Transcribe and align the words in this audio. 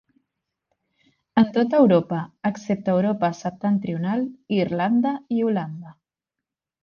En 1.41 1.45
tota 1.57 1.81
Europa, 1.83 2.21
excepte 2.51 2.89
a 2.93 2.97
Europa 2.99 3.29
septentrional, 3.41 4.25
Irlanda 4.61 5.15
i 5.37 5.45
Holanda. 5.49 5.93